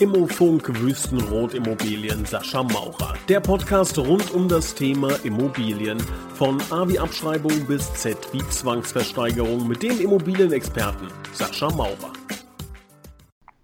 [0.00, 3.14] Immofunk Wüstenrot Immobilien Sascha Maurer.
[3.28, 5.98] Der Podcast rund um das Thema Immobilien.
[6.34, 12.12] Von A wie Abschreibung bis Z wie Zwangsversteigerung mit dem Immobilienexperten Sascha Maurer.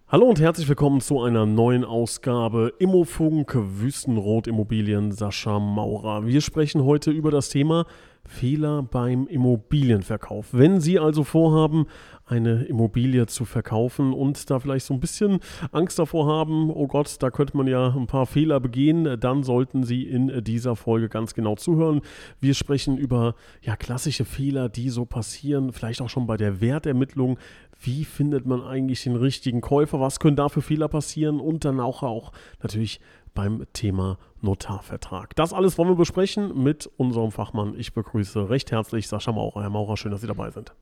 [0.07, 6.27] Hallo und herzlich willkommen zu einer neuen Ausgabe Immofunk Wüstenrot Immobilien Sascha Maurer.
[6.27, 7.87] Wir sprechen heute über das Thema
[8.25, 10.49] Fehler beim Immobilienverkauf.
[10.53, 11.87] Wenn Sie also vorhaben,
[12.31, 15.41] eine Immobilie zu verkaufen und da vielleicht so ein bisschen
[15.73, 19.83] Angst davor haben, oh Gott, da könnte man ja ein paar Fehler begehen, dann sollten
[19.83, 22.01] Sie in dieser Folge ganz genau zuhören.
[22.41, 27.39] Wir sprechen über ja klassische Fehler, die so passieren, vielleicht auch schon bei der Wertermittlung.
[27.83, 30.01] Wie findet man eigentlich den richtigen Käufer?
[30.01, 31.41] Was können da für Fehler passieren?
[31.41, 33.01] Und dann auch, auch natürlich
[33.35, 35.35] beim Thema Notarvertrag.
[35.37, 37.75] Das alles wollen wir besprechen mit unserem Fachmann.
[37.79, 39.63] Ich begrüße recht herzlich Sascha Maurer.
[39.63, 40.75] Herr Maurer, schön, dass Sie dabei sind.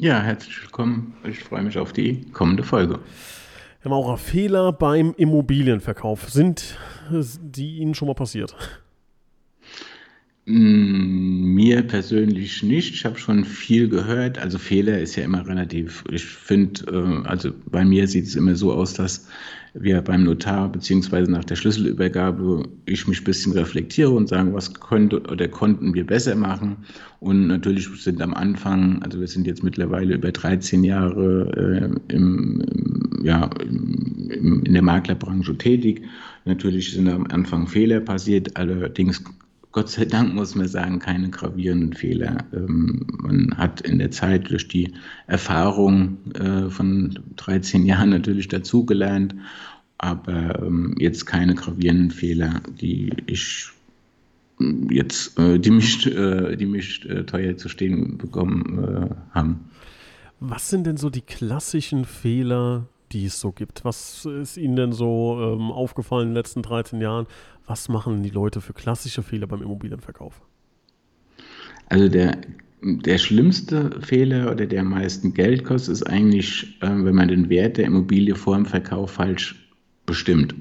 [0.00, 1.14] Ja, herzlich willkommen.
[1.22, 2.98] Ich freue mich auf die kommende Folge.
[3.80, 6.30] Herr Maurer, Fehler beim Immobilienverkauf.
[6.30, 6.76] Sind
[7.10, 8.56] die Ihnen schon mal passiert?
[10.46, 12.92] Mm, mir persönlich nicht.
[12.92, 14.36] Ich habe schon viel gehört.
[14.36, 16.02] Also Fehler ist ja immer relativ.
[16.10, 19.28] Ich finde, äh, also bei mir sieht es immer so aus, dass
[19.74, 24.72] wir beim Notar beziehungsweise nach der Schlüsselübergabe ich mich ein bisschen reflektiere und sagen, was
[24.72, 26.76] könnte oder konnten wir besser machen.
[27.18, 32.62] Und natürlich sind am Anfang, also wir sind jetzt mittlerweile über 13 Jahre äh, im,
[33.22, 36.02] ja, im, in der Maklerbranche tätig.
[36.44, 39.24] Natürlich sind am Anfang Fehler passiert, allerdings
[39.74, 42.44] Gott sei Dank muss man sagen, keine gravierenden Fehler.
[42.52, 44.94] Ähm, man hat in der Zeit durch die
[45.26, 49.34] Erfahrung äh, von 13 Jahren natürlich dazugelernt,
[49.98, 53.66] aber ähm, jetzt keine gravierenden Fehler, die ich
[54.90, 59.70] jetzt, äh, die mich, äh, die mich teuer zu stehen bekommen haben.
[60.38, 63.84] Was sind denn so die klassischen Fehler, die es so gibt?
[63.84, 67.26] Was ist Ihnen denn so ähm, aufgefallen in den letzten 13 Jahren?
[67.66, 70.42] Was machen die Leute für klassische Fehler beim Immobilienverkauf?
[71.88, 72.38] Also der,
[72.82, 77.48] der schlimmste Fehler oder der am meisten Geld kostet, ist eigentlich, äh, wenn man den
[77.48, 79.68] Wert der Immobilie vor dem Verkauf falsch
[80.04, 80.54] bestimmt.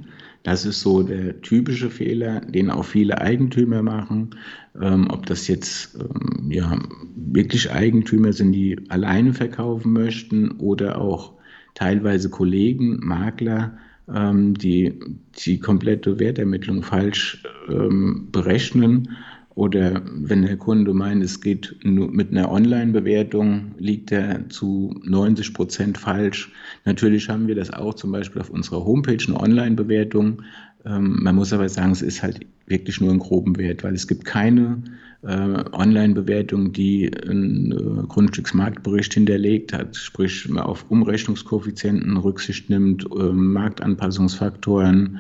[0.44, 4.36] Das ist so der typische Fehler, den auch viele Eigentümer machen.
[4.80, 6.78] Ähm, ob das jetzt ähm, ja,
[7.16, 11.34] wirklich Eigentümer sind, die alleine verkaufen möchten oder auch
[11.74, 13.78] teilweise Kollegen, Makler,
[14.14, 15.00] ähm, die
[15.46, 19.10] die komplette Wertermittlung falsch ähm, berechnen.
[19.56, 25.54] Oder wenn der Kunde meint, es geht nur mit einer Online-Bewertung, liegt er zu 90
[25.54, 26.52] Prozent falsch.
[26.86, 30.42] Natürlich haben wir das auch zum Beispiel auf unserer Homepage, eine Online-Bewertung.
[30.86, 34.08] Ähm, man muss aber sagen, es ist halt wirklich nur ein groben Wert, weil es
[34.08, 34.84] gibt keine
[35.22, 45.20] äh, Online-Bewertung, die einen äh, Grundstücksmarktbericht hinterlegt hat, sprich auf Umrechnungskoeffizienten Rücksicht nimmt, äh, Marktanpassungsfaktoren,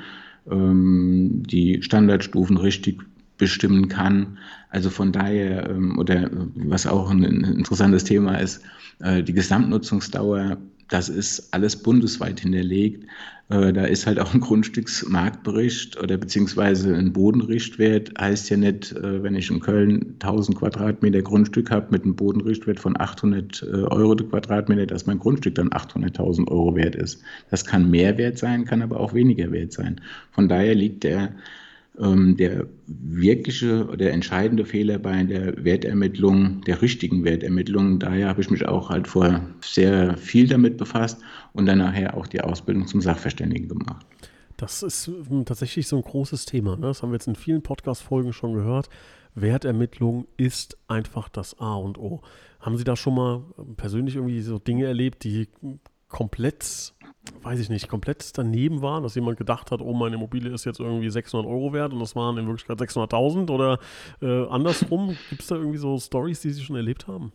[0.49, 3.01] ähm, die Standardstufen richtig
[3.37, 4.37] bestimmen kann.
[4.69, 8.61] Also von daher, ähm, oder was auch ein interessantes Thema ist,
[8.99, 10.57] äh, die Gesamtnutzungsdauer
[10.93, 13.07] das ist alles bundesweit hinterlegt.
[13.49, 18.11] Äh, da ist halt auch ein Grundstücksmarktbericht oder beziehungsweise ein Bodenrichtwert.
[18.19, 22.79] Heißt ja nicht, äh, wenn ich in Köln 1000 Quadratmeter Grundstück habe mit einem Bodenrichtwert
[22.79, 27.23] von 800 äh, Euro der Quadratmeter, dass mein Grundstück dann 800.000 Euro wert ist.
[27.49, 29.99] Das kann mehr wert sein, kann aber auch weniger wert sein.
[30.31, 31.33] Von daher liegt der
[31.95, 37.99] der wirkliche oder entscheidende Fehler bei der Wertermittlung, der richtigen Wertermittlung.
[37.99, 41.19] Daher habe ich mich auch halt vor sehr viel damit befasst
[41.53, 44.05] und dann nachher auch die Ausbildung zum Sachverständigen gemacht.
[44.57, 46.77] Das ist hm, tatsächlich so ein großes Thema.
[46.77, 46.87] Ne?
[46.87, 48.89] Das haben wir jetzt in vielen Podcast-Folgen schon gehört.
[49.35, 52.21] Wertermittlung ist einfach das A und O.
[52.59, 53.43] Haben Sie da schon mal
[53.77, 55.47] persönlich irgendwie so Dinge erlebt, die
[56.13, 56.93] komplett
[57.41, 60.79] weiß ich nicht, komplett daneben war, dass jemand gedacht hat, oh, meine Immobilie ist jetzt
[60.79, 63.79] irgendwie 600 Euro wert und das waren in Wirklichkeit 600.000 oder
[64.21, 65.17] äh, andersrum.
[65.29, 67.31] Gibt es da irgendwie so Stories, die Sie schon erlebt haben?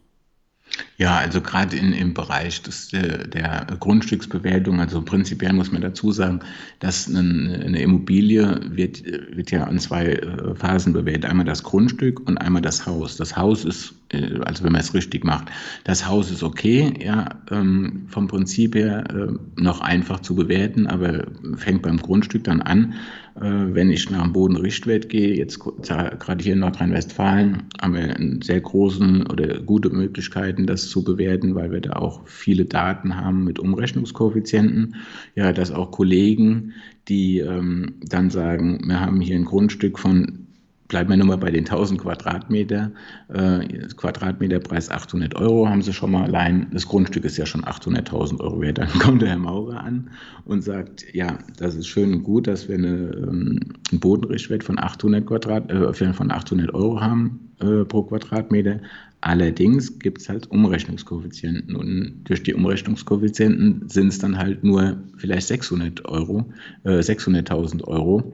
[0.96, 6.10] Ja, also gerade in, im Bereich des, der, der Grundstücksbewertung, also prinzipiell muss man dazu
[6.10, 6.40] sagen,
[6.80, 11.26] dass eine, eine Immobilie wird, wird ja an zwei äh, Phasen bewertet.
[11.26, 13.16] Einmal das Grundstück und einmal das Haus.
[13.16, 15.48] Das Haus ist, äh, also wenn man es richtig macht,
[15.84, 21.26] das Haus ist okay, ja, ähm, vom Prinzip her äh, noch einfach zu bewerten, aber
[21.56, 26.54] fängt beim Grundstück dann an, äh, wenn ich nach dem Bodenrichtwert gehe, jetzt gerade hier
[26.54, 31.80] in Nordrhein-Westfalen, haben wir einen sehr großen oder gute Möglichkeiten, das zu bewerten, weil wir
[31.80, 34.96] da auch viele Daten haben mit Umrechnungskoeffizienten.
[35.34, 36.74] Ja, dass auch Kollegen,
[37.08, 40.47] die ähm, dann sagen, wir haben hier ein Grundstück von
[40.88, 42.90] bleiben wir nur mal bei den 1000 Quadratmeter,
[43.28, 43.60] äh,
[43.96, 48.60] Quadratmeterpreis 800 Euro, haben sie schon mal allein, das Grundstück ist ja schon 800.000 Euro
[48.60, 48.78] wert.
[48.78, 50.10] Dann kommt der Herr Maurer an
[50.46, 54.78] und sagt, ja, das ist schön und gut, dass wir eine, ähm, einen Bodenrichtwert von
[54.78, 58.80] 800, Quadrat, äh, von 800 Euro haben äh, pro Quadratmeter.
[59.20, 65.48] Allerdings gibt es halt Umrechnungskoeffizienten und durch die Umrechnungskoeffizienten sind es dann halt nur vielleicht
[65.48, 66.46] 600 Euro,
[66.84, 68.32] äh, 600.000 Euro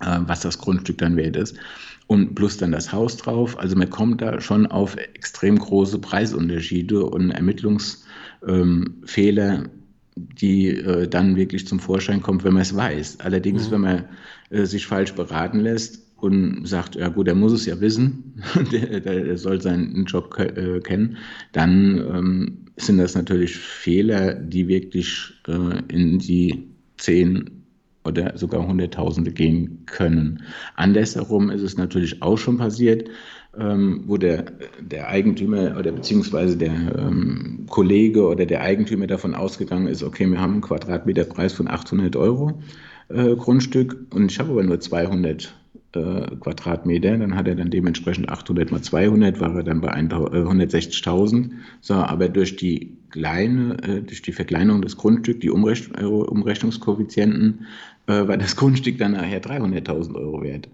[0.00, 1.56] was das Grundstück dann wert ist.
[2.06, 3.58] Und plus dann das Haus drauf.
[3.58, 9.68] Also man kommt da schon auf extrem große Preisunterschiede und Ermittlungsfehler, ähm,
[10.16, 13.20] die äh, dann wirklich zum Vorschein kommen, wenn man es weiß.
[13.20, 13.72] Allerdings, mhm.
[13.72, 14.04] wenn man
[14.50, 18.42] äh, sich falsch beraten lässt und sagt, ja gut, er muss es ja wissen,
[18.72, 21.18] der, der, soll seinen Job äh, kennen,
[21.52, 27.57] dann ähm, sind das natürlich Fehler, die wirklich äh, in die zehn
[28.08, 30.42] oder sogar Hunderttausende gehen können.
[30.74, 33.08] Andersherum ist es natürlich auch schon passiert,
[33.58, 34.44] ähm, wo der,
[34.80, 40.40] der Eigentümer oder beziehungsweise der ähm, Kollege oder der Eigentümer davon ausgegangen ist, okay, wir
[40.40, 42.60] haben einen Quadratmeterpreis von 800 Euro
[43.08, 45.54] äh, Grundstück und ich habe aber nur 200
[45.94, 51.44] äh, Quadratmeter, dann hat er dann dementsprechend 800 mal 200, war er dann bei 160.000.
[51.44, 56.04] Äh, so, aber durch die kleine, äh, durch die Verkleinerung des Grundstücks, die Umrech äh,
[56.04, 57.66] Umrechnungskoeffizienten,
[58.08, 60.68] äh, war das Grundstück dann nachher 300.000 Euro wert.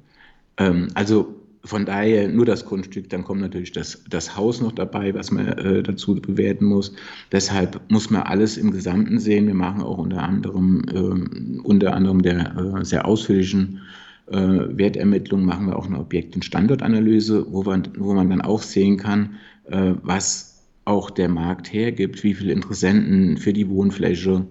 [0.57, 1.35] Ähm, also
[1.65, 5.49] von daher nur das Grundstück, dann kommt natürlich das, das Haus noch dabei, was man
[5.49, 6.93] äh, dazu bewerten muss.
[7.33, 9.47] Deshalb muss man alles im Gesamten sehen.
[9.47, 13.81] Wir machen auch unter anderem, äh, unter anderem der äh, sehr ausführlichen
[14.27, 18.63] äh, Wertermittlung, machen wir auch eine Objekt- und Standortanalyse, wo man, wo man dann auch
[18.63, 24.47] sehen kann, äh, was auch der Markt hergibt, wie viele Interessenten für die Wohnfläche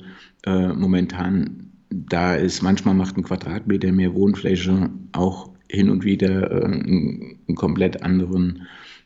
[0.46, 1.63] äh, momentan
[1.94, 8.04] da ist, manchmal macht ein Quadratmeter mehr Wohnfläche auch hin und wieder äh, einen, komplett
[8.04, 8.64] anderen,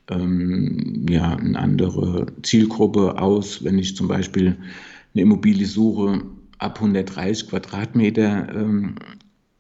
[0.10, 3.64] ähm, ja, eine andere Zielgruppe aus.
[3.64, 4.58] Wenn ich zum Beispiel
[5.14, 6.22] eine Immobilie suche
[6.60, 8.96] ab 130 Quadratmeter ähm,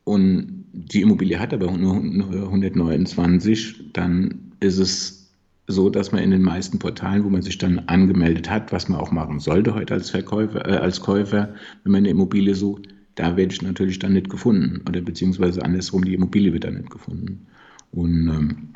[0.03, 5.31] und die Immobilie hat aber nur 129, dann ist es
[5.67, 8.99] so, dass man in den meisten Portalen, wo man sich dann angemeldet hat, was man
[8.99, 11.53] auch machen sollte heute als Verkäufer, äh, als Käufer,
[11.83, 12.87] wenn man eine Immobilie sucht,
[13.17, 16.91] da werde ich natürlich dann nicht gefunden oder beziehungsweise andersrum, die Immobilie wird dann nicht
[16.91, 17.47] gefunden.
[17.91, 18.69] Und ähm,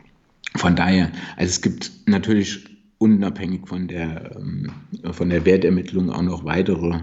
[0.56, 2.66] von daher, also es gibt natürlich
[2.98, 4.72] unabhängig von der, ähm,
[5.12, 7.02] von der Wertermittlung auch noch weitere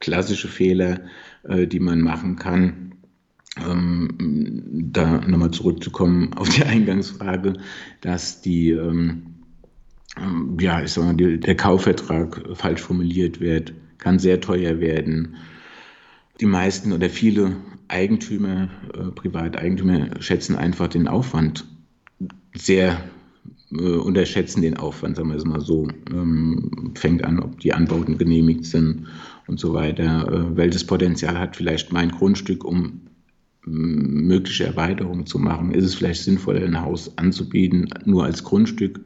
[0.00, 1.00] klassische Fehler,
[1.44, 2.92] äh, die man machen kann.
[3.56, 4.10] Ähm,
[4.92, 7.54] da nochmal zurückzukommen auf die Eingangsfrage,
[8.02, 9.22] dass die, ähm,
[10.18, 15.34] ähm ja, ich sag mal, die, der Kaufvertrag falsch formuliert wird, kann sehr teuer werden
[16.40, 17.56] die meisten oder viele
[17.88, 21.64] Eigentümer, äh, Privateigentümer schätzen einfach den Aufwand
[22.54, 23.02] sehr
[23.70, 25.88] äh, unterschätzen den Aufwand, sagen wir es mal so.
[26.10, 29.06] Ähm, fängt an, ob die Anbauten genehmigt sind
[29.46, 30.30] und so weiter.
[30.32, 33.02] Äh, welches Potenzial hat vielleicht mein Grundstück, um
[33.64, 35.72] mögliche Erweiterungen zu machen?
[35.72, 39.00] Ist es vielleicht sinnvoller, ein Haus anzubieten, nur als Grundstück?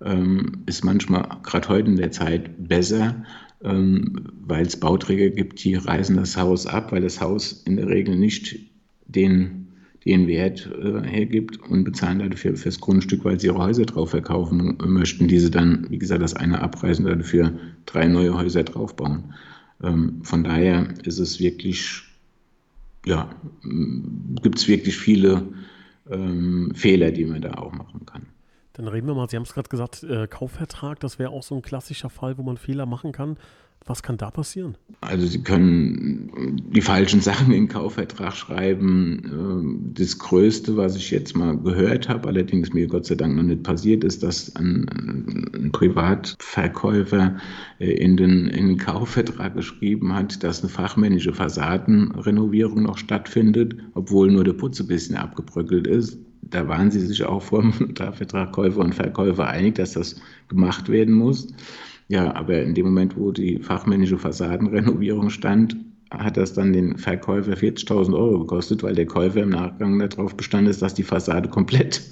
[0.00, 3.24] Ähm, ist manchmal gerade heute in der Zeit besser,
[3.64, 8.16] weil es Bauträger gibt, die reißen das Haus ab, weil das Haus in der Regel
[8.16, 8.58] nicht
[9.06, 9.68] den,
[10.04, 14.76] den Wert äh, hergibt und bezahlen dafür fürs Grundstück, weil sie ihre Häuser drauf verkaufen
[14.86, 19.34] möchten, diese dann, wie gesagt, das eine abreißen dafür drei neue Häuser draufbauen.
[19.82, 22.02] Ähm, von daher ist es wirklich,
[23.06, 23.34] ja,
[24.42, 25.48] gibt es wirklich viele
[26.10, 28.26] ähm, Fehler, die man da auch machen kann.
[28.74, 31.54] Dann reden wir mal, Sie haben es gerade gesagt, äh, Kaufvertrag, das wäre auch so
[31.54, 33.36] ein klassischer Fall, wo man Fehler machen kann.
[33.86, 34.76] Was kann da passieren?
[35.02, 39.92] Also Sie können die falschen Sachen in den Kaufvertrag schreiben.
[39.94, 43.62] Das Größte, was ich jetzt mal gehört habe, allerdings mir Gott sei Dank noch nicht
[43.62, 44.88] passiert ist, dass ein,
[45.54, 47.36] ein Privatverkäufer
[47.78, 54.32] äh, in den, in den Kaufvertrag geschrieben hat, dass eine fachmännische Fassadenrenovierung noch stattfindet, obwohl
[54.32, 56.18] nur der Putz ein bisschen abgebröckelt ist
[56.50, 60.16] da waren sie sich auch vor dem Notarvertrag Käufer und Verkäufer einig, dass das
[60.48, 61.48] gemacht werden muss.
[62.08, 65.76] Ja, aber in dem Moment, wo die fachmännische Fassadenrenovierung stand,
[66.10, 70.68] hat das dann den Verkäufer 40.000 Euro gekostet, weil der Käufer im Nachgang darauf bestand
[70.68, 72.02] ist, dass die Fassade komplett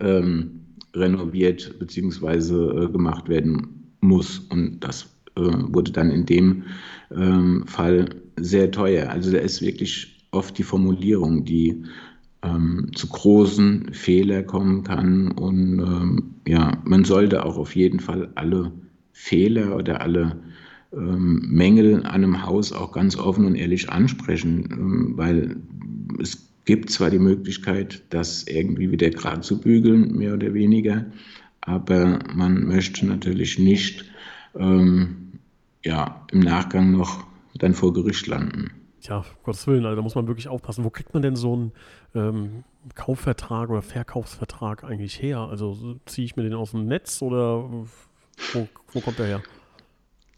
[0.00, 0.60] ähm,
[0.94, 2.84] renoviert bzw.
[2.84, 4.40] Äh, gemacht werden muss.
[4.50, 6.64] Und das äh, wurde dann in dem
[7.14, 8.06] ähm, Fall
[8.38, 9.10] sehr teuer.
[9.10, 11.84] Also da ist wirklich oft die Formulierung, die
[12.42, 15.30] ähm, zu großen Fehlern kommen kann.
[15.32, 18.72] Und ähm, ja, man sollte auch auf jeden Fall alle
[19.16, 20.36] Fehler oder alle
[20.92, 25.56] ähm, Mängel an einem Haus auch ganz offen und ehrlich ansprechen, ähm, weil
[26.20, 31.06] es gibt zwar die Möglichkeit, das irgendwie wieder gerade zu bügeln, mehr oder weniger,
[31.62, 34.04] aber man möchte natürlich nicht
[34.54, 35.38] ähm,
[35.82, 38.70] ja, im Nachgang noch dann vor Gericht landen.
[39.00, 40.84] Ja, um Gottes Willen, also da muss man wirklich aufpassen.
[40.84, 41.72] Wo kriegt man denn so einen
[42.14, 45.38] ähm, Kaufvertrag oder Verkaufsvertrag eigentlich her?
[45.38, 47.70] Also ziehe ich mir den aus dem Netz oder
[48.52, 49.42] wo, wo kommt der her?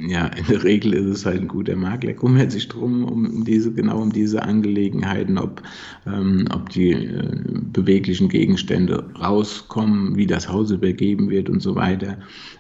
[0.01, 3.73] Ja, in der Regel ist es halt ein guter Makler, kümmert sich drum um diese,
[3.73, 5.61] genau um diese Angelegenheiten, ob,
[6.07, 12.17] ähm, ob die äh, beweglichen Gegenstände rauskommen, wie das Haus übergeben wird und so weiter.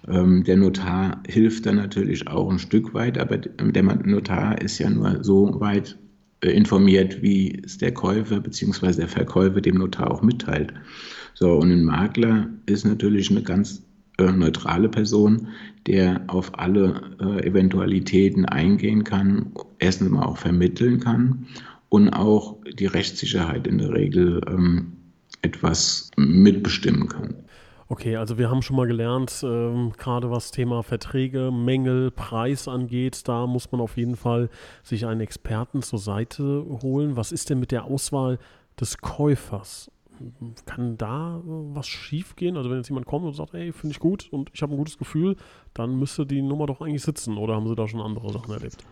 [0.08, 4.90] Ähm, der Notar hilft dann natürlich auch ein Stück weit, aber der Notar ist ja
[4.90, 5.96] nur so weit
[6.42, 8.94] äh, informiert, wie es der Käufer bzw.
[8.94, 10.74] der Verkäufer dem Notar auch mitteilt.
[11.34, 13.87] So, und ein Makler ist natürlich eine ganz
[14.18, 15.48] äh, neutrale Person,
[15.86, 21.46] der auf alle äh, Eventualitäten eingehen kann, erstens mal auch vermitteln kann
[21.88, 24.92] und auch die Rechtssicherheit in der Regel ähm,
[25.42, 27.34] etwas mitbestimmen kann.
[27.90, 33.26] Okay, also wir haben schon mal gelernt, ähm, gerade was Thema Verträge, Mängel, Preis angeht,
[33.26, 34.50] da muss man auf jeden Fall
[34.82, 37.16] sich einen Experten zur Seite holen.
[37.16, 38.38] Was ist denn mit der Auswahl
[38.78, 39.90] des Käufers?
[40.66, 42.56] Kann da was schief gehen?
[42.56, 44.78] Also wenn jetzt jemand kommt und sagt, ey, finde ich gut und ich habe ein
[44.78, 45.36] gutes Gefühl,
[45.74, 48.84] dann müsste die Nummer doch eigentlich sitzen oder haben Sie da schon andere Sachen erlebt?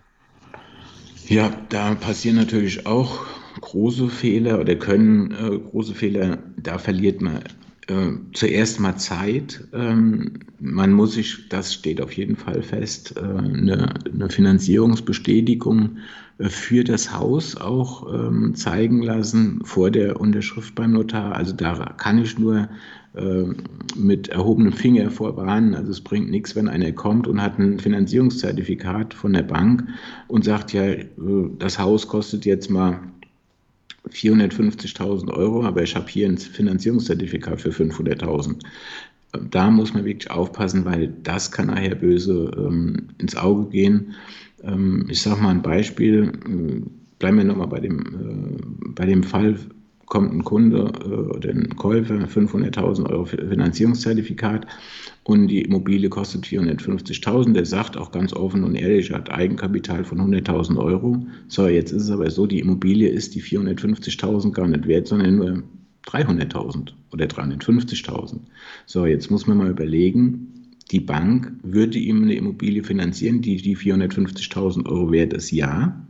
[1.28, 3.26] Ja, da passieren natürlich auch
[3.60, 7.40] große Fehler oder können äh, große Fehler, da verliert man
[7.88, 9.64] äh, zuerst mal Zeit.
[9.72, 15.98] Ähm, man muss sich, das steht auf jeden Fall fest, äh, eine, eine, Finanzierungsbestätigung
[16.38, 21.36] äh, für das Haus auch ähm, zeigen lassen vor der Unterschrift beim Notar.
[21.36, 22.68] Also da kann ich nur
[23.14, 23.44] äh,
[23.94, 25.74] mit erhobenem Finger vorwarnen.
[25.74, 29.84] Also es bringt nichts, wenn einer kommt und hat ein Finanzierungszertifikat von der Bank
[30.28, 31.06] und sagt, ja, äh,
[31.58, 33.00] das Haus kostet jetzt mal
[34.10, 38.56] 450.000 Euro, aber ich habe hier ein Finanzierungszertifikat für 500.000.
[39.50, 44.14] Da muss man wirklich aufpassen, weil das kann nachher böse ähm, ins Auge gehen.
[44.62, 46.82] Ähm, ich sage mal ein Beispiel, äh,
[47.18, 49.56] bleiben wir nochmal bei dem, äh, bei dem Fall
[50.06, 54.66] kommt ein Kunde oder ein Käufer, 500.000 Euro Finanzierungszertifikat
[55.24, 57.52] und die Immobilie kostet 450.000.
[57.52, 61.26] Der sagt auch ganz offen und ehrlich, er hat Eigenkapital von 100.000 Euro.
[61.48, 65.36] So, jetzt ist es aber so, die Immobilie ist die 450.000 gar nicht wert, sondern
[65.36, 65.62] nur
[66.06, 68.38] 300.000 oder 350.000.
[68.86, 70.52] So, jetzt muss man mal überlegen,
[70.92, 76.05] die Bank würde ihm eine Immobilie finanzieren, die die 450.000 Euro wert ist, ja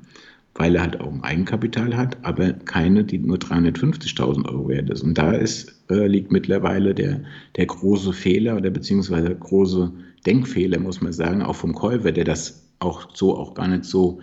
[0.58, 5.02] weil er halt auch ein Eigenkapital hat, aber keine, die nur 350.000 Euro wert ist.
[5.02, 7.20] Und da ist, äh, liegt mittlerweile der,
[7.56, 9.92] der große Fehler oder beziehungsweise große
[10.24, 14.20] Denkfehler, muss man sagen, auch vom Käufer, der das auch so auch gar nicht so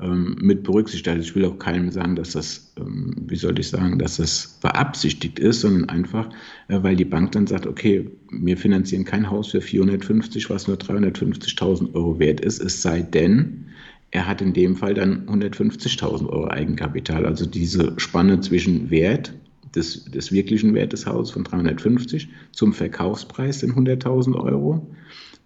[0.00, 1.18] ähm, mit berücksichtigt hat.
[1.18, 5.38] Ich will auch keinem sagen, dass das, ähm, wie soll ich sagen, dass das beabsichtigt
[5.38, 6.28] ist, sondern einfach,
[6.68, 10.78] äh, weil die Bank dann sagt, okay, wir finanzieren kein Haus für 450, was nur
[10.78, 13.66] 350.000 Euro wert ist, es sei denn,
[14.14, 17.26] er hat in dem Fall dann 150.000 Euro Eigenkapital.
[17.26, 19.34] Also diese Spanne zwischen Wert
[19.74, 24.86] des, des wirklichen Wertes des Hauses von 350 zum Verkaufspreis sind 100.000 Euro.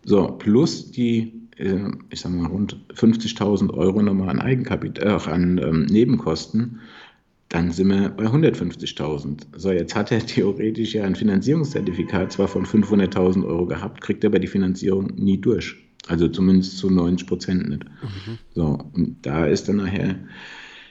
[0.05, 1.79] So, plus die, äh,
[2.11, 6.81] ich sag mal, rund 50.000 Euro nochmal an Eigenkapital, äh, an ähm, Nebenkosten,
[7.49, 9.47] dann sind wir bei 150.000.
[9.57, 14.39] So, jetzt hat er theoretisch ja ein Finanzierungszertifikat zwar von 500.000 Euro gehabt, kriegt aber
[14.39, 15.88] die Finanzierung nie durch.
[16.07, 17.85] Also zumindest zu 90 Prozent nicht.
[17.85, 18.39] Mhm.
[18.55, 20.17] So, und da ist dann nachher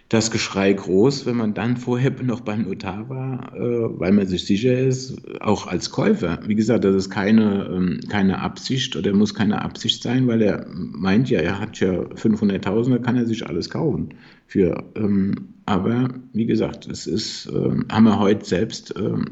[0.09, 4.45] das Geschrei groß, wenn man dann vorher noch beim Notar war, äh, weil man sich
[4.45, 6.39] sicher ist, auch als Käufer.
[6.45, 10.65] Wie gesagt, das ist keine, ähm, keine Absicht oder muss keine Absicht sein, weil er
[10.69, 14.09] meint ja, er hat ja 500.000, da kann er sich alles kaufen.
[14.45, 19.25] Für, ähm, aber wie gesagt, es ist, äh, haben wir heute selbst ähm,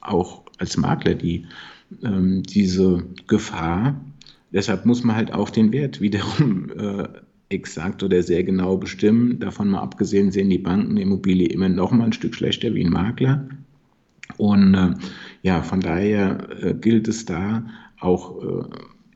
[0.00, 1.46] auch als Makler die,
[2.04, 4.00] ähm, diese Gefahr,
[4.52, 7.08] Deshalb muss man halt auch den Wert wiederum äh,
[7.50, 9.38] exakt oder sehr genau bestimmen.
[9.38, 12.84] Davon mal abgesehen sehen die Banken die Immobilie immer noch mal ein Stück schlechter wie
[12.84, 13.48] ein Makler.
[14.36, 14.94] Und äh,
[15.42, 17.66] ja, von daher äh, gilt es da
[18.00, 18.64] auch äh,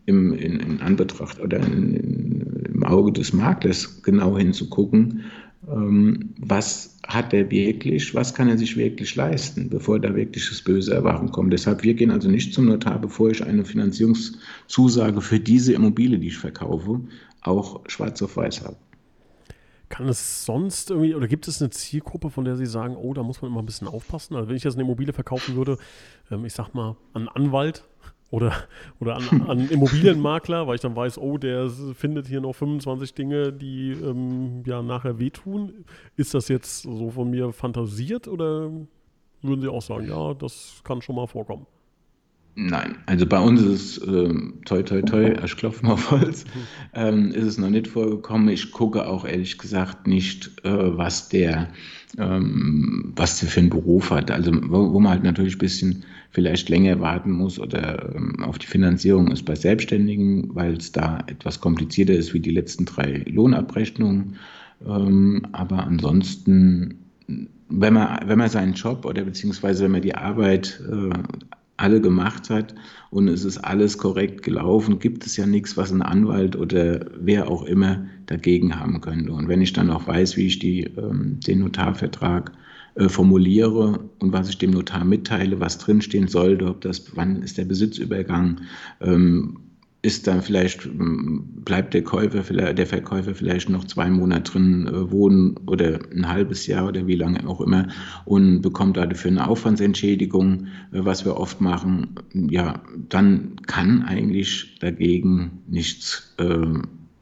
[0.07, 5.25] im, in, in, Anbetracht oder in, in, im Auge des Maklers genau hinzugucken,
[5.65, 10.93] was hat er wirklich, was kann er sich wirklich leisten, bevor da wirklich das böse
[10.93, 11.53] Erwachen kommt.
[11.53, 16.29] Deshalb, wir gehen also nicht zum Notar, bevor ich eine Finanzierungszusage für diese Immobilie, die
[16.29, 17.01] ich verkaufe,
[17.43, 18.77] auch schwarz auf weiß habe.
[19.89, 23.23] Kann es sonst irgendwie, oder gibt es eine Zielgruppe, von der Sie sagen, oh, da
[23.23, 24.35] muss man immer ein bisschen aufpassen?
[24.35, 25.77] Also wenn ich jetzt eine Immobilie verkaufen würde,
[26.31, 27.85] ähm, ich sag mal, an Anwalt
[28.33, 28.55] Oder,
[28.99, 33.53] oder an, an, Immobilienmakler, weil ich dann weiß, oh, der findet hier noch 25 Dinge,
[33.53, 35.85] die ähm, ja nachher wehtun.
[36.17, 38.71] Ist das jetzt so von mir fantasiert oder
[39.43, 41.67] würden Sie auch sagen, ja, das kann schon mal vorkommen?
[42.55, 44.35] Nein, also bei uns ist es äh,
[44.67, 46.45] toi toi toi, ich klopfe mal auf Holz,
[46.93, 48.49] ähm, ist es noch nicht vorgekommen.
[48.49, 51.69] Ich gucke auch ehrlich gesagt nicht, äh, was der
[52.19, 54.31] ähm, was der für einen Beruf hat.
[54.31, 58.59] Also wo, wo, man halt natürlich ein bisschen vielleicht länger warten muss oder ähm, auf
[58.59, 63.25] die Finanzierung ist bei Selbstständigen, weil es da etwas komplizierter ist wie die letzten drei
[63.27, 64.37] Lohnabrechnungen.
[64.87, 66.99] Ähm, aber ansonsten,
[67.71, 71.11] wenn man, wenn man seinen Job oder beziehungsweise wenn man die Arbeit äh,
[71.77, 72.75] alle gemacht hat
[73.11, 77.49] und es ist alles korrekt gelaufen, gibt es ja nichts, was ein Anwalt oder wer
[77.49, 79.33] auch immer dagegen haben könnte.
[79.33, 82.53] Und wenn ich dann auch weiß, wie ich die, ähm, den Notarvertrag
[82.95, 87.59] äh, formuliere und was ich dem Notar mitteile, was drinstehen sollte, ob das, wann ist
[87.59, 88.61] der Besitzübergang,
[89.01, 89.59] ähm,
[90.03, 92.43] ist dann vielleicht, ähm, bleibt der Käufer,
[92.73, 97.15] der Verkäufer vielleicht noch zwei Monate drin äh, wohnen oder ein halbes Jahr oder wie
[97.15, 97.87] lange auch immer
[98.25, 105.63] und bekommt dafür eine Aufwandsentschädigung, äh, was wir oft machen, ja, dann kann eigentlich dagegen
[105.69, 106.67] nichts, äh,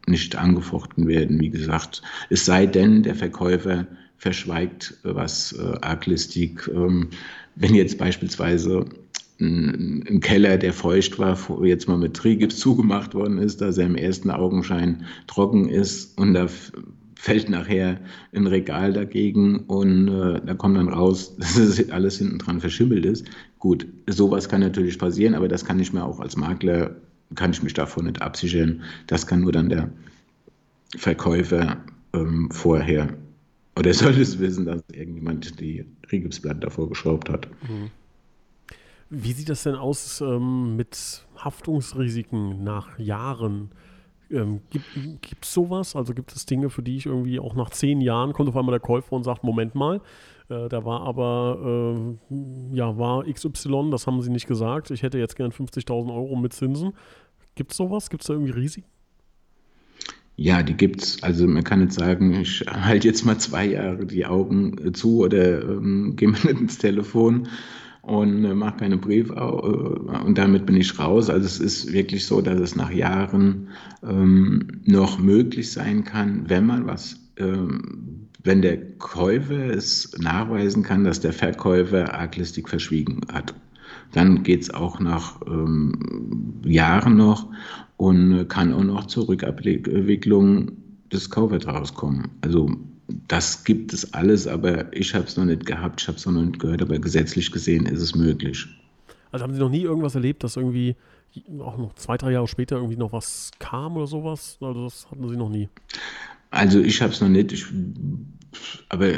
[0.06, 2.02] nicht angefochten werden, wie gesagt.
[2.30, 6.68] Es sei denn, der Verkäufer verschweigt was äh, Arglistik.
[6.74, 7.08] Ähm,
[7.56, 8.86] wenn jetzt beispielsweise
[9.40, 13.96] ein Keller, der feucht war, jetzt mal mit Trigips zugemacht worden ist, dass er im
[13.96, 16.46] ersten Augenschein trocken ist und da
[17.14, 18.00] fällt nachher
[18.34, 23.04] ein Regal dagegen und äh, da kommt dann raus, dass es alles hinten dran verschimmelt
[23.04, 23.26] ist.
[23.58, 26.96] Gut, sowas kann natürlich passieren, aber das kann ich mir auch als Makler,
[27.34, 28.82] kann ich mich davon nicht absichern.
[29.06, 29.90] Das kann nur dann der
[30.96, 31.76] Verkäufer
[32.14, 33.10] ähm, vorher,
[33.76, 37.48] oder er sollte es wissen, dass irgendjemand die Rigipsplatte davor geschraubt hat.
[37.68, 37.90] Mhm.
[39.10, 43.70] Wie sieht das denn aus ähm, mit Haftungsrisiken nach Jahren?
[44.30, 45.96] Ähm, gibt es sowas?
[45.96, 48.72] Also gibt es Dinge, für die ich irgendwie auch nach zehn Jahren kommt auf einmal
[48.72, 50.00] der Käufer und sagt, Moment mal,
[50.48, 54.92] äh, da war aber, äh, ja, war XY, das haben sie nicht gesagt.
[54.92, 56.92] Ich hätte jetzt gern 50.000 Euro mit Zinsen.
[57.56, 58.10] Gibt es sowas?
[58.10, 58.88] Gibt es da irgendwie Risiken?
[60.36, 61.20] Ja, die gibt's.
[61.24, 65.62] Also man kann jetzt sagen, ich halte jetzt mal zwei Jahre die Augen zu oder
[65.62, 67.48] ähm, gehe mal ins Telefon
[68.02, 71.28] und äh, mache keine Briefe äh, und damit bin ich raus.
[71.28, 73.68] Also es ist wirklich so, dass es nach Jahren
[74.02, 81.04] ähm, noch möglich sein kann, wenn man was, ähm, wenn der Käufer es nachweisen kann,
[81.04, 83.54] dass der Verkäufer Arglistik verschwiegen hat.
[84.12, 87.48] Dann geht es auch nach ähm, Jahren noch
[87.96, 90.72] und kann auch noch zur Rückabwicklung
[91.12, 92.28] des Kaufvertrags kommen.
[92.40, 92.70] Also
[93.28, 96.32] das gibt es alles, aber ich habe es noch nicht gehabt, ich habe es noch
[96.32, 98.66] nicht gehört, aber gesetzlich gesehen ist es möglich.
[99.32, 100.96] Also haben Sie noch nie irgendwas erlebt, dass irgendwie
[101.60, 104.58] auch noch zwei, drei Jahre später irgendwie noch was kam oder sowas?
[104.60, 105.68] Also das hatten Sie noch nie.
[106.50, 107.66] Also ich habe es noch nicht, ich,
[108.88, 109.08] aber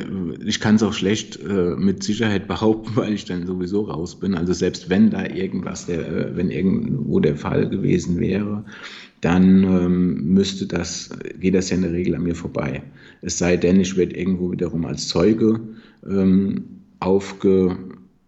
[0.45, 4.35] ich kann es auch schlecht äh, mit Sicherheit behaupten, weil ich dann sowieso raus bin.
[4.35, 8.65] Also selbst wenn da irgendwas, der, äh, wenn irgendwo der Fall gewesen wäre,
[9.21, 12.83] dann ähm, müsste das, geht das ja in der Regel an mir vorbei.
[13.21, 15.61] Es sei denn, ich werde irgendwo wiederum als Zeuge
[16.05, 16.65] ähm,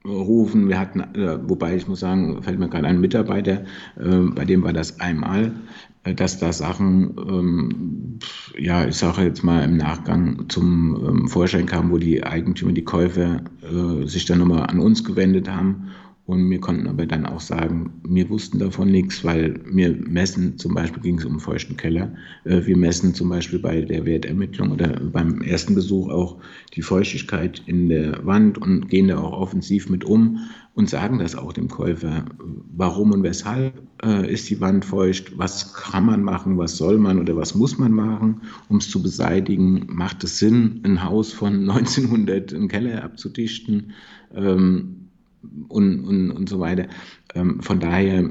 [0.05, 0.69] aufgerufen.
[0.69, 3.65] Wir hatten, äh, wobei ich muss sagen, fällt mir gerade ein Mitarbeiter,
[3.99, 5.53] äh, bei dem war das einmal,
[6.05, 8.19] äh, dass da Sachen, ähm,
[8.59, 12.85] ja, ich sage jetzt mal im Nachgang zum ähm, Vorschein kamen, wo die Eigentümer, die
[12.85, 15.91] Käufer äh, sich dann nochmal an uns gewendet haben
[16.27, 20.75] und wir konnten aber dann auch sagen, wir wussten davon nichts, weil wir messen, zum
[20.75, 24.89] Beispiel ging es um feuchten Keller, äh, wir messen zum Beispiel bei der Wertermittlung oder
[25.01, 26.39] beim ersten Besuch auch
[26.75, 30.39] die Feuchtigkeit in der Wand und gehen da auch offensiv mit um
[30.75, 32.25] und sagen das auch dem Käufer.
[32.75, 35.37] Warum und weshalb äh, ist die Wand feucht?
[35.39, 36.57] Was kann man machen?
[36.57, 39.87] Was soll man oder was muss man machen, um es zu beseitigen?
[39.89, 43.93] Macht es Sinn, ein Haus von 1900 einen Keller abzudichten?
[44.35, 45.04] Ähm,
[45.69, 46.87] und, und, und so weiter.
[47.35, 48.31] Ähm, von daher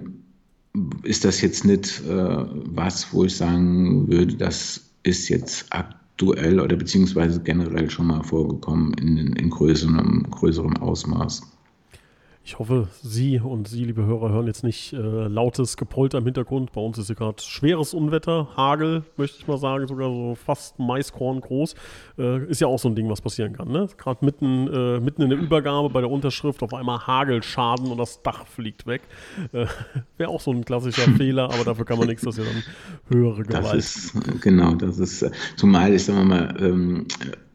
[1.03, 6.75] ist das jetzt nicht äh, was, wo ich sagen würde, das ist jetzt aktuell oder
[6.75, 11.52] beziehungsweise generell schon mal vorgekommen in, in größerem, größerem Ausmaß.
[12.45, 16.73] Ich hoffe, Sie und Sie, liebe Hörer, hören jetzt nicht äh, lautes Gepolter im Hintergrund.
[16.73, 20.77] Bei uns ist hier gerade schweres Unwetter, Hagel, möchte ich mal sagen, sogar so fast
[20.77, 21.73] Maiskorn groß.
[22.17, 23.69] Äh, ist ja auch so ein Ding, was passieren kann.
[23.69, 23.87] Ne?
[23.97, 28.21] Gerade mitten, äh, mitten in der Übergabe bei der Unterschrift auf einmal Hagelschaden und das
[28.23, 29.03] Dach fliegt weg.
[29.53, 29.67] Äh,
[30.17, 32.61] Wäre auch so ein klassischer Fehler, aber dafür kann man nichts, dass ja dann
[33.07, 33.65] höhere Gewalt.
[33.65, 37.07] Das ist, genau, das ist, zumal ich sage mal, ähm,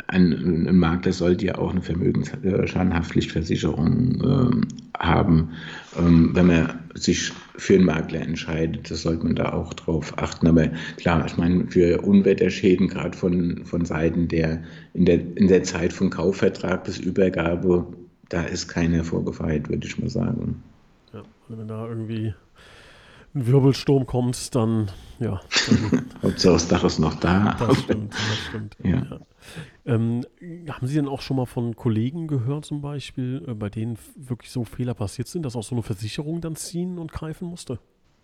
[0.08, 4.50] ein, ein, Makler sollte ja auch eine Vermögensschadenhaftpflichtversicherung äh,
[4.98, 5.50] haben.
[5.98, 10.46] Ähm, wenn man sich für einen Makler entscheidet, das sollte man da auch drauf achten.
[10.46, 14.62] Aber klar, ich meine, für Unwetterschäden, gerade von, von Seiten der
[14.94, 17.86] in, der in der Zeit von Kaufvertrag bis Übergabe,
[18.28, 20.62] da ist keiner vorgefeilt, würde ich mal sagen.
[21.12, 22.34] Ja, also wenn da irgendwie
[23.34, 25.40] ein Wirbelsturm kommt, dann ja.
[25.68, 27.56] Dann, Hauptsache das Dach ist noch da.
[27.58, 28.76] Das stimmt, das stimmt.
[28.82, 28.90] Ja.
[28.90, 29.20] ja.
[29.88, 30.20] Ähm,
[30.68, 34.50] haben Sie denn auch schon mal von Kollegen gehört, zum Beispiel, äh, bei denen wirklich
[34.50, 37.78] so Fehler passiert sind, dass auch so eine Versicherung dann ziehen und greifen musste?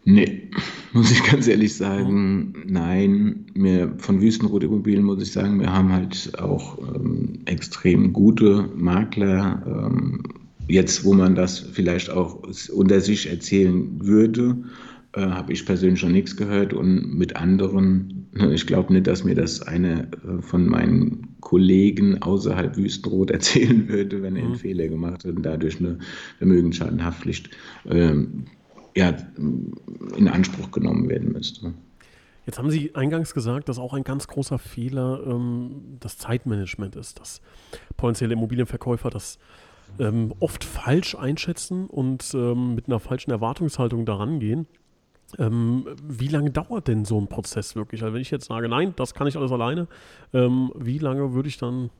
[0.04, 0.50] Nee,
[0.92, 2.64] muss ich ganz ehrlich sagen, mhm.
[2.66, 3.46] nein.
[3.54, 9.62] Mir, von Wüstenrot Immobilien muss ich sagen, wir haben halt auch ähm, extrem gute Makler.
[9.66, 10.22] Ähm,
[10.68, 12.42] jetzt, wo man das vielleicht auch
[12.74, 14.56] unter sich erzählen würde,
[15.14, 19.34] äh, habe ich persönlich schon nichts gehört und mit anderen, ich glaube nicht, dass mir
[19.34, 24.58] das eine äh, von meinen Kollegen außerhalb Wüstenrot erzählen würde, wenn er einen mhm.
[24.58, 25.98] Fehler gemacht hat und dadurch eine
[26.38, 27.50] Vermögensschadenhaftpflicht
[27.88, 28.46] ähm,
[28.96, 29.16] ja,
[30.16, 31.74] in Anspruch genommen werden müsste.
[32.46, 37.20] Jetzt haben Sie eingangs gesagt, dass auch ein ganz großer Fehler ähm, das Zeitmanagement ist,
[37.20, 37.40] dass
[37.96, 39.38] potenzielle Immobilienverkäufer das
[39.98, 44.66] ähm, oft falsch einschätzen und ähm, mit einer falschen Erwartungshaltung daran gehen.
[45.38, 48.02] Ähm, wie lange dauert denn so ein Prozess wirklich?
[48.02, 49.88] Also wenn ich jetzt sage, nein, das kann ich alles alleine,
[50.32, 51.90] ähm, wie lange würde ich dann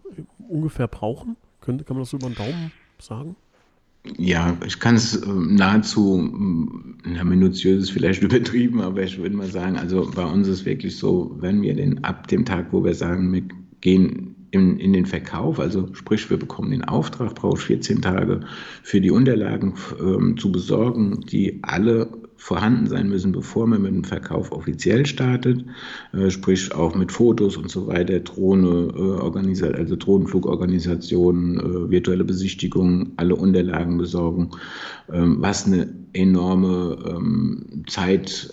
[0.49, 1.37] ungefähr brauchen?
[1.61, 3.37] Könnte, kann man das so über den Daumen sagen?
[4.19, 6.31] Ja, ich kann es äh, nahezu,
[7.15, 10.97] ja, minutiös ist vielleicht übertrieben, aber ich würde mal sagen, also bei uns ist wirklich
[10.97, 13.43] so, wenn wir den ab dem Tag, wo wir sagen, wir
[13.81, 18.41] gehen in, in den Verkauf, also sprich, wir bekommen den Auftrag, brauche ich 14 Tage
[18.83, 22.09] für die Unterlagen ähm, zu besorgen, die alle
[22.45, 25.65] vorhanden sein müssen, bevor man mit dem Verkauf offiziell startet,
[26.13, 33.13] äh, sprich auch mit Fotos und so weiter, Drohne, äh, also Drohnenflugorganisationen, äh, virtuelle Besichtigungen,
[33.17, 34.51] alle Unterlagen besorgen,
[35.11, 38.51] ähm, was eine enorme ähm, Zeit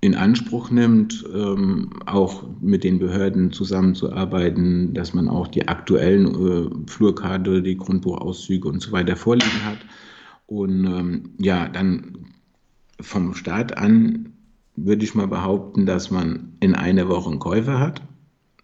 [0.00, 6.90] in Anspruch nimmt, ähm, auch mit den Behörden zusammenzuarbeiten, dass man auch die aktuellen äh,
[6.90, 9.80] Flurkarte, die Grundbuchauszüge und so weiter vorliegen hat.
[10.46, 12.33] Und ähm, ja, dann
[13.04, 14.30] vom Start an
[14.76, 18.02] würde ich mal behaupten, dass man in einer Woche einen Käufer hat.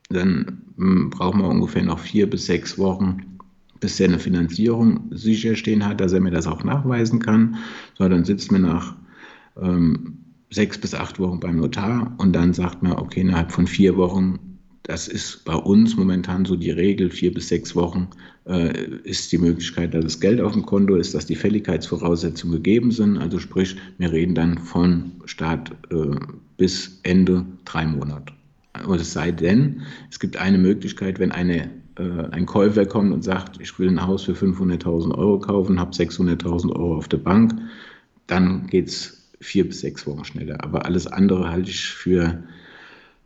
[0.09, 3.39] Dann hm, braucht man ungefähr noch vier bis sechs Wochen,
[3.79, 7.57] bis er eine Finanzierung sicherstehen hat, dass er mir das auch nachweisen kann.
[7.97, 8.97] So, dann sitzt man nach
[9.61, 10.19] ähm,
[10.51, 14.50] sechs bis acht Wochen beim Notar und dann sagt man, okay, innerhalb von vier Wochen
[14.91, 18.09] das ist bei uns momentan so die Regel, vier bis sechs Wochen
[18.47, 18.73] äh,
[19.05, 23.17] ist die Möglichkeit, dass das Geld auf dem Konto ist, dass die Fälligkeitsvoraussetzungen gegeben sind.
[23.17, 26.17] Also sprich, wir reden dann von Start äh,
[26.57, 28.33] bis Ende drei Monate.
[28.85, 33.23] Und es sei denn, es gibt eine Möglichkeit, wenn eine, äh, ein Käufer kommt und
[33.23, 37.55] sagt, ich will ein Haus für 500.000 Euro kaufen, habe 600.000 Euro auf der Bank,
[38.27, 40.65] dann geht es vier bis sechs Wochen schneller.
[40.65, 42.43] Aber alles andere halte ich für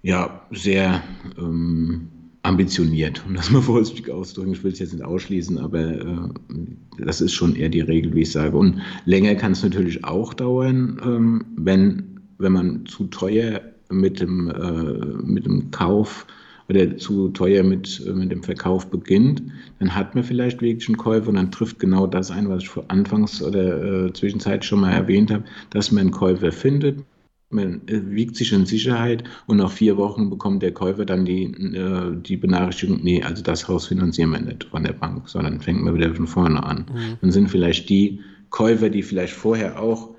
[0.04, 1.02] ja, sehr
[1.38, 2.08] ähm,
[2.42, 4.52] ambitioniert, um das mal vorsichtig auszudrücken.
[4.52, 6.16] Ich will es jetzt nicht ausschließen, aber äh,
[6.98, 8.56] das ist schon eher die Regel, wie ich sage.
[8.56, 14.50] Und länger kann es natürlich auch dauern, ähm, wenn, wenn man zu teuer mit dem,
[14.50, 16.26] äh, mit dem Kauf
[16.68, 19.42] oder zu teuer mit, mit dem Verkauf beginnt,
[19.78, 22.68] dann hat man vielleicht wirklich einen Käufer und dann trifft genau das ein, was ich
[22.68, 27.04] vor Anfangs oder äh, Zwischenzeit schon mal erwähnt habe, dass man einen Käufer findet,
[27.54, 32.16] man wiegt sich in Sicherheit und nach vier Wochen bekommt der Käufer dann die, äh,
[32.16, 35.94] die Benachrichtigung, nee, also das Haus finanzieren wir nicht von der Bank, sondern fängt man
[35.94, 36.86] wieder von vorne an.
[36.92, 37.16] Mhm.
[37.20, 40.14] Dann sind vielleicht die Käufer, die vielleicht vorher auch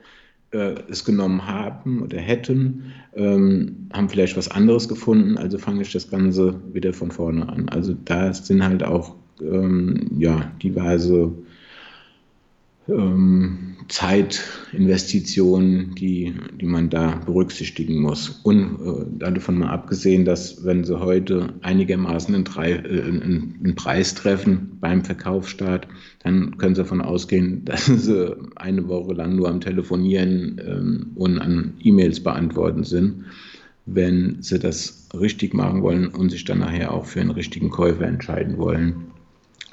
[0.52, 5.92] äh, es genommen haben oder hätten, ähm, haben vielleicht was anderes gefunden, also fange ich
[5.92, 7.70] das Ganze wieder von vorne an.
[7.70, 11.34] Also da sind halt auch ähm, ja, diverse
[12.88, 18.42] ähm, Zeitinvestitionen, die, die man da berücksichtigen muss.
[18.44, 24.78] Und äh, davon mal abgesehen, dass wenn Sie heute einigermaßen einen, äh, einen Preis treffen
[24.80, 25.88] beim Verkaufsstart,
[26.24, 31.38] dann können Sie davon ausgehen, dass Sie eine Woche lang nur am Telefonieren ähm, und
[31.40, 33.26] an E-Mails beantworten sind.
[33.86, 38.08] Wenn Sie das richtig machen wollen und sich dann nachher auch für einen richtigen Käufer
[38.08, 39.12] entscheiden wollen,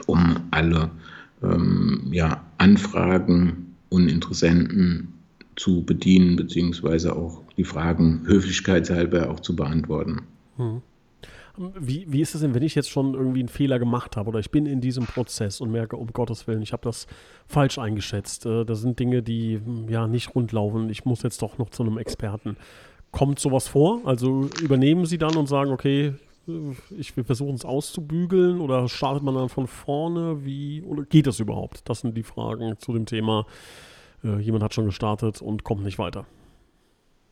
[0.07, 0.91] um alle
[1.43, 5.15] ähm, ja, Anfragen und Interessenten
[5.57, 10.23] zu bedienen, beziehungsweise auch die Fragen höflichkeitshalber auch zu beantworten.
[10.57, 10.81] Hm.
[11.79, 14.39] Wie, wie ist es denn, wenn ich jetzt schon irgendwie einen Fehler gemacht habe oder
[14.39, 17.09] ich bin in diesem Prozess und merke, um Gottes Willen, ich habe das
[17.47, 18.47] falsch eingeschätzt.
[18.47, 20.89] Äh, das sind Dinge, die ja nicht rund laufen.
[20.89, 22.57] Ich muss jetzt doch noch zu einem Experten.
[23.11, 24.01] Kommt sowas vor?
[24.05, 26.15] Also übernehmen Sie dann und sagen, okay,
[26.99, 30.45] ich will versuchen es auszubügeln oder startet man dann von vorne?
[30.45, 31.89] Wie oder geht das überhaupt?
[31.89, 33.47] Das sind die Fragen zu dem Thema.
[34.25, 36.27] Äh, jemand hat schon gestartet und kommt nicht weiter.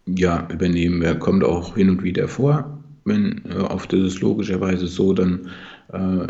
[0.07, 1.15] Ja, übernehmen wir.
[1.17, 2.79] Kommt auch hin und wieder vor.
[3.05, 5.51] Wenn äh, oft ist es logischerweise so, dann,
[5.93, 6.27] äh,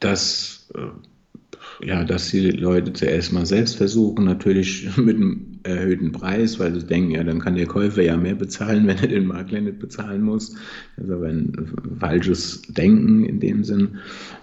[0.00, 6.58] dass, äh, ja, dass die Leute zuerst mal selbst versuchen, natürlich mit einem erhöhten Preis,
[6.58, 9.60] weil sie denken, ja, dann kann der Käufer ja mehr bezahlen, wenn er den Makler
[9.60, 10.54] nicht bezahlen muss.
[10.96, 11.52] Das ist aber ein
[11.98, 13.98] falsches Denken in dem Sinn.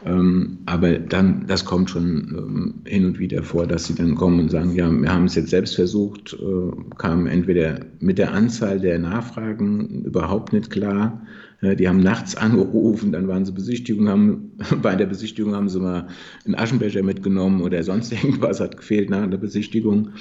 [0.05, 4.39] Ähm, aber dann, das kommt schon ähm, hin und wieder vor, dass sie dann kommen
[4.39, 8.79] und sagen, ja, wir haben es jetzt selbst versucht, äh, kam entweder mit der Anzahl
[8.79, 11.21] der Nachfragen überhaupt nicht klar.
[11.62, 14.51] Die haben nachts angerufen, dann waren sie Besichtigung, haben,
[14.82, 16.08] bei der Besichtigung haben sie mal
[16.45, 20.12] einen Aschenbecher mitgenommen oder sonst irgendwas hat gefehlt nach der Besichtigung.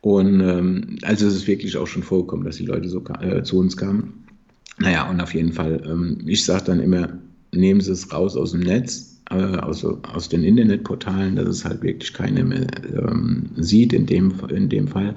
[0.00, 3.58] Und ähm, also es ist wirklich auch schon vorgekommen, dass die Leute so äh, zu
[3.58, 4.24] uns kamen.
[4.78, 7.18] Naja, und auf jeden Fall, ähm, ich sage dann immer,
[7.52, 12.12] nehmen Sie es raus aus dem Netz, äh, aus, den Internetportalen, dass es halt wirklich
[12.12, 15.16] keiner mehr ähm, sieht in dem, in dem Fall.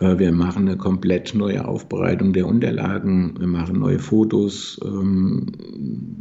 [0.00, 5.46] Äh, wir machen eine komplett neue Aufbereitung der Unterlagen, wir machen neue Fotos, ähm,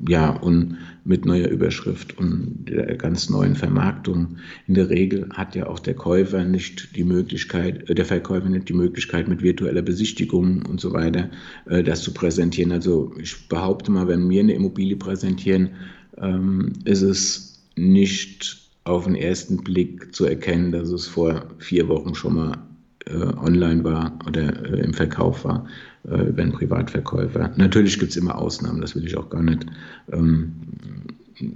[0.08, 4.38] ja, und mit neuer Überschrift und der ganz neuen Vermarktung.
[4.68, 8.70] In der Regel hat ja auch der Käufer nicht die Möglichkeit, äh, der Verkäufer nicht
[8.70, 11.30] die Möglichkeit, mit virtueller Besichtigung und so weiter
[11.66, 12.72] äh, das zu präsentieren.
[12.72, 15.70] Also ich behaupte mal, wenn wir eine Immobilie präsentieren,
[16.18, 22.16] ähm, ist es nicht auf den ersten Blick zu erkennen, dass es vor vier Wochen
[22.16, 22.58] schon mal
[23.06, 25.66] äh, online war oder äh, im Verkauf war
[26.10, 27.52] äh, über einen Privatverkäufer.
[27.58, 29.66] Natürlich gibt es immer Ausnahmen, das will ich auch gar nicht
[30.12, 30.54] ähm,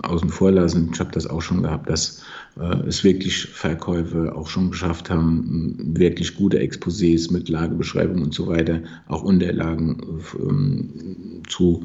[0.03, 0.89] außen vor lassen.
[0.93, 2.23] Ich habe das auch schon gehabt, dass
[2.59, 8.47] äh, es wirklich Verkäufe auch schon geschafft haben, wirklich gute Exposés mit Lagebeschreibung und so
[8.47, 9.97] weiter, auch Unterlagen
[10.39, 11.83] ähm, zu,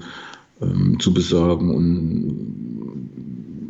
[0.61, 2.61] ähm, zu besorgen und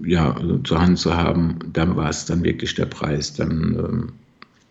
[0.07, 1.57] ja, also zur Hand zu haben.
[1.72, 3.35] Dann war es dann wirklich der Preis.
[3.35, 4.09] Dann ähm,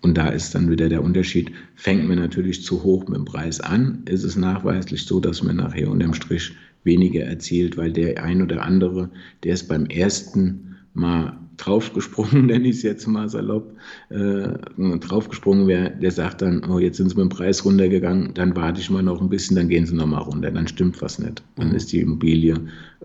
[0.01, 3.59] und da ist dann wieder der Unterschied, fängt man natürlich zu hoch mit dem Preis
[3.59, 6.53] an, ist es nachweislich so, dass man nachher unterm Strich
[6.83, 9.09] weniger erzielt, weil der ein oder andere,
[9.43, 13.75] der ist beim ersten Mal draufgesprungen, nenne ich es jetzt mal salopp,
[14.09, 18.55] äh, draufgesprungen wäre, der sagt dann, oh, jetzt sind sie mit dem Preis runtergegangen, dann
[18.55, 21.43] warte ich mal noch ein bisschen, dann gehen sie nochmal runter, dann stimmt was nicht.
[21.55, 22.55] Dann ist die Immobilie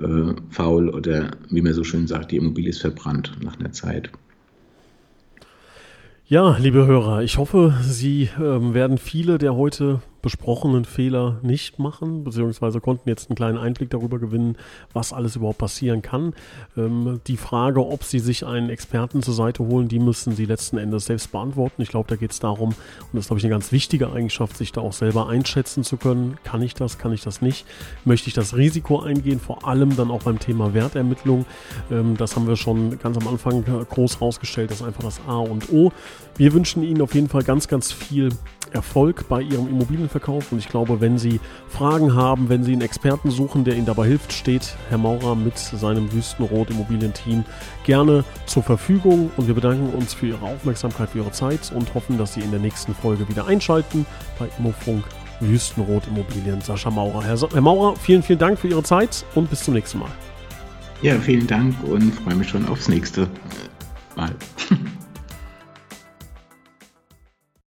[0.00, 4.10] äh, faul oder wie man so schön sagt, die Immobilie ist verbrannt nach einer Zeit.
[6.26, 12.24] Ja, liebe Hörer, ich hoffe, Sie ähm, werden viele der heute besprochenen Fehler nicht machen,
[12.24, 14.56] beziehungsweise konnten jetzt einen kleinen Einblick darüber gewinnen,
[14.94, 16.32] was alles überhaupt passieren kann.
[16.78, 20.78] Ähm, die Frage, ob Sie sich einen Experten zur Seite holen, die müssen Sie letzten
[20.78, 21.82] Endes selbst beantworten.
[21.82, 22.76] Ich glaube, da geht es darum, und
[23.12, 26.38] das ist, glaube ich, eine ganz wichtige Eigenschaft, sich da auch selber einschätzen zu können.
[26.42, 27.66] Kann ich das, kann ich das nicht?
[28.06, 31.44] Möchte ich das Risiko eingehen, vor allem dann auch beim Thema Wertermittlung.
[31.90, 35.36] Ähm, das haben wir schon ganz am Anfang groß rausgestellt, das ist einfach das A
[35.36, 35.92] und O.
[36.38, 38.30] Wir wünschen Ihnen auf jeden Fall ganz, ganz viel
[38.74, 40.52] Erfolg bei Ihrem Immobilienverkauf.
[40.52, 44.06] Und ich glaube, wenn Sie Fragen haben, wenn Sie einen Experten suchen, der Ihnen dabei
[44.08, 47.44] hilft, steht Herr Maurer mit seinem Wüstenrot Immobilienteam
[47.84, 49.30] gerne zur Verfügung.
[49.36, 52.50] Und wir bedanken uns für Ihre Aufmerksamkeit, für Ihre Zeit und hoffen, dass Sie in
[52.50, 54.04] der nächsten Folge wieder einschalten
[54.38, 55.04] bei Immofunk
[55.40, 56.60] Wüstenrot Immobilien.
[56.60, 57.22] Sascha Maurer.
[57.22, 60.10] Herr, Herr Maurer, vielen, vielen Dank für Ihre Zeit und bis zum nächsten Mal.
[61.02, 63.28] Ja, vielen Dank und freue mich schon aufs nächste
[64.16, 64.34] Mal.